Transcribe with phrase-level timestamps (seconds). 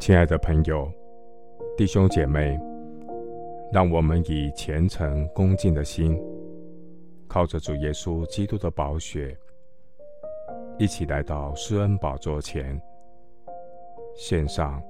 [0.00, 0.90] 亲爱的朋友、
[1.76, 2.58] 弟兄姐妹，
[3.70, 6.18] 让我们以虔诚恭敬的心，
[7.28, 9.36] 靠着主耶稣基督的宝血，
[10.78, 12.80] 一起来到施恩宝座前，
[14.16, 14.82] 献上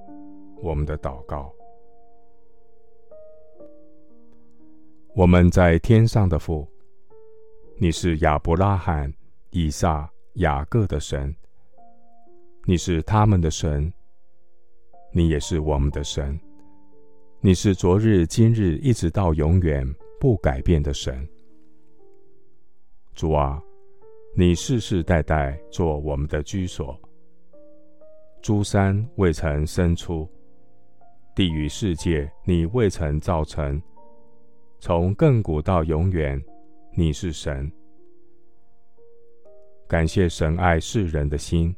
[0.61, 1.53] 我们的祷告。
[5.13, 6.65] 我们在天上的父，
[7.75, 9.13] 你是亚伯拉罕、
[9.49, 11.35] 以撒、雅各的神，
[12.63, 13.93] 你是他们的神。
[15.13, 16.39] 你也是我们的神，
[17.41, 19.85] 你是昨日、今日一直到永远
[20.21, 21.27] 不改变的神。
[23.13, 23.61] 主啊，
[24.37, 26.97] 你世世代代做我们的居所。
[28.41, 30.25] 诸山未曾生出，
[31.35, 33.81] 地狱世界你未曾造成。
[34.79, 36.41] 从亘古到永远，
[36.95, 37.69] 你是神。
[39.89, 41.75] 感谢神爱世人的心，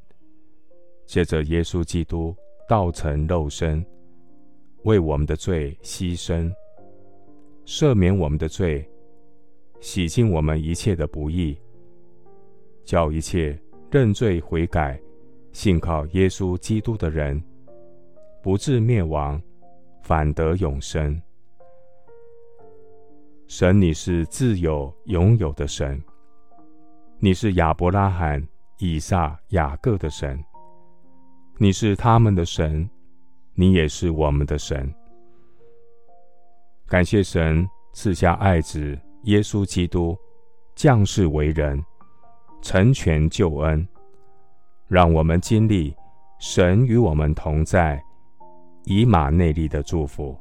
[1.07, 2.35] 借着耶稣基督。
[2.73, 3.85] 道成肉身，
[4.81, 6.51] 为我们的罪牺牲，
[7.67, 8.83] 赦免我们的罪，
[9.79, 11.55] 洗净我们一切的不义，
[12.83, 13.55] 叫一切
[13.91, 14.99] 认罪悔改、
[15.51, 17.39] 信靠耶稣基督的人，
[18.41, 19.39] 不至灭亡，
[20.01, 21.21] 反得永生。
[23.45, 26.03] 神，你是自有永有的神，
[27.19, 28.43] 你是亚伯拉罕、
[28.79, 30.43] 以撒、雅各的神。
[31.57, 32.89] 你是他们的神，
[33.53, 34.91] 你也是我们的神。
[36.87, 40.17] 感谢神赐下爱子耶稣基督
[40.75, 41.81] 降世为人，
[42.61, 43.87] 成全救恩，
[44.87, 45.95] 让我们经历
[46.39, 48.03] 神与我们同在，
[48.85, 50.35] 以马内利的祝福。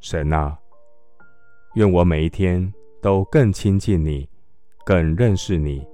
[0.00, 0.58] 神啊，
[1.74, 4.28] 愿我每一天都更亲近你，
[4.84, 5.86] 更认识你。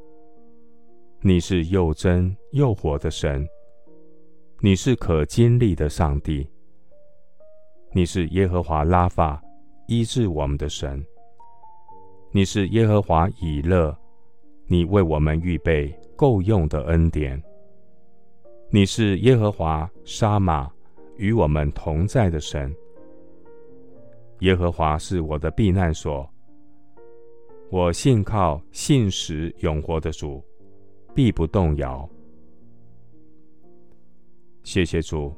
[1.20, 3.44] 你是又真又活的神，
[4.60, 6.48] 你是可经历的上帝，
[7.92, 9.42] 你是耶和华拉法
[9.88, 11.04] 医治我们的神，
[12.30, 13.96] 你是耶和华以勒，
[14.68, 17.42] 你为我们预备够用的恩典，
[18.70, 20.70] 你是耶和华沙马
[21.16, 22.72] 与我们同在的神，
[24.38, 26.30] 耶和华是我的避难所，
[27.70, 30.40] 我信靠信实永活的主。
[31.18, 32.08] 必不动摇。
[34.62, 35.34] 谢谢主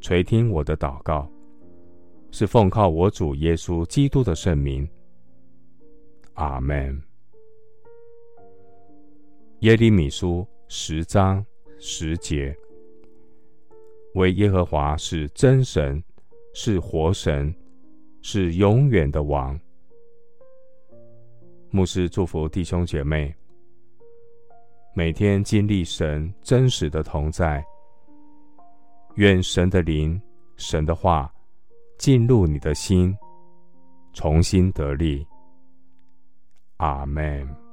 [0.00, 1.30] 垂听我的祷告，
[2.32, 4.84] 是奉靠我主耶稣基督的圣名。
[6.32, 7.00] 阿门。
[9.60, 11.46] 耶利米书十章
[11.78, 12.52] 十节：
[14.16, 16.02] 为耶和华是真神，
[16.54, 17.54] 是活神，
[18.20, 19.56] 是永远的王。
[21.70, 23.32] 牧师祝福弟兄姐妹。
[24.96, 27.64] 每天经历神真实的同在，
[29.16, 30.20] 愿神的灵、
[30.56, 31.28] 神的话
[31.98, 33.12] 进入你的心，
[34.12, 35.26] 重新得力。
[36.76, 37.63] 阿门。